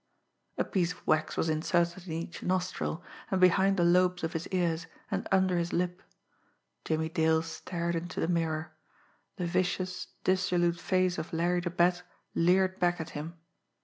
A 0.57 0.63
piece 0.63 0.93
of 0.93 1.05
wax 1.05 1.37
was 1.37 1.47
inserted 1.47 2.07
in 2.07 2.13
each 2.13 2.41
nostril, 2.41 3.03
and 3.29 3.39
behind 3.39 3.77
the 3.77 3.83
lobes 3.83 4.23
of 4.23 4.33
his 4.33 4.47
ears, 4.47 4.87
and 5.11 5.27
under 5.31 5.59
his 5.59 5.73
lip. 5.73 6.01
Jimmie 6.83 7.07
Dale 7.07 7.43
stared 7.43 7.93
into 7.95 8.19
the 8.19 8.27
mirror 8.27 8.71
the 9.35 9.45
vicious, 9.45 10.07
dissolute 10.23 10.79
face 10.79 11.19
of 11.19 11.31
Larry 11.31 11.59
the 11.59 11.69
Bat 11.69 12.01
leered 12.33 12.79
back 12.79 12.99
at 12.99 13.11
him. 13.11 13.35